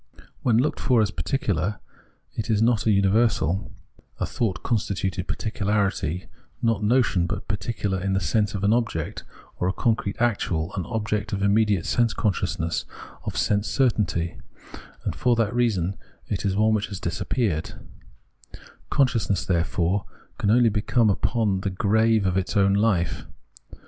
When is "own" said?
22.57-22.73